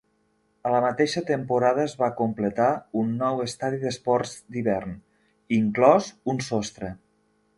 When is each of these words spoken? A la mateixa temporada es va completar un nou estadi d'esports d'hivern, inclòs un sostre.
A 0.67 0.69
la 0.75 0.77
mateixa 0.85 1.21
temporada 1.27 1.83
es 1.89 1.93
va 1.99 2.07
completar 2.21 2.69
un 3.03 3.11
nou 3.19 3.43
estadi 3.45 3.81
d'esports 3.83 4.33
d'hivern, 4.55 4.97
inclòs 5.61 6.11
un 6.35 6.45
sostre. 6.51 6.91